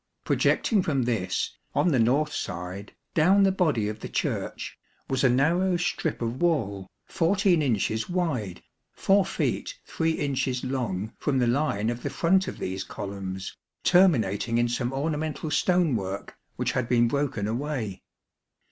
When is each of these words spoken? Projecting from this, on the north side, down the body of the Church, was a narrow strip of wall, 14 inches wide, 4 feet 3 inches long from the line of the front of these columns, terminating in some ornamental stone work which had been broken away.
Projecting 0.25 0.81
from 0.81 1.03
this, 1.03 1.55
on 1.75 1.89
the 1.89 1.99
north 1.99 2.33
side, 2.33 2.95
down 3.13 3.43
the 3.43 3.51
body 3.51 3.87
of 3.87 3.99
the 3.99 4.09
Church, 4.09 4.75
was 5.07 5.23
a 5.23 5.29
narrow 5.29 5.77
strip 5.77 6.23
of 6.23 6.41
wall, 6.41 6.87
14 7.05 7.61
inches 7.61 8.09
wide, 8.09 8.63
4 8.93 9.23
feet 9.23 9.77
3 9.85 10.13
inches 10.13 10.63
long 10.63 11.13
from 11.19 11.37
the 11.37 11.45
line 11.45 11.91
of 11.91 12.01
the 12.01 12.09
front 12.09 12.47
of 12.47 12.57
these 12.57 12.83
columns, 12.83 13.55
terminating 13.83 14.57
in 14.57 14.67
some 14.67 14.91
ornamental 14.91 15.51
stone 15.51 15.95
work 15.95 16.35
which 16.55 16.71
had 16.71 16.89
been 16.89 17.07
broken 17.07 17.47
away. 17.47 18.01